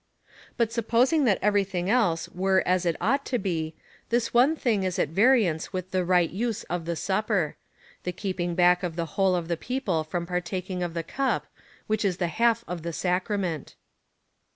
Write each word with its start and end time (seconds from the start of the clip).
But, 0.57 0.71
supposing 0.71 1.25
that 1.25 1.37
everything 1.43 1.87
else 1.87 2.27
were 2.29 2.63
as 2.65 2.87
it 2.87 2.95
ought 2.99 3.23
to 3.27 3.37
be, 3.37 3.75
this 4.09 4.33
one 4.33 4.55
thing 4.55 4.81
is 4.81 4.97
at 4.97 5.09
variance 5.09 5.71
with 5.71 5.91
the 5.91 6.03
right 6.03 6.31
use 6.31 6.63
of 6.63 6.85
the 6.85 6.95
Supper— 6.95 7.55
the 8.03 8.11
keeping 8.11 8.55
back 8.55 8.81
of 8.81 8.95
the 8.95 9.05
Avhole 9.05 9.37
of 9.37 9.47
the 9.47 9.57
people 9.57 10.03
from 10.03 10.25
partaking 10.25 10.81
of 10.81 10.95
the 10.95 11.03
cup, 11.03 11.45
which 11.85 12.03
is 12.03 12.17
the 12.17 12.29
half 12.29 12.65
of 12.67 12.81
the 12.81 12.93
Sacrament. 12.93 13.75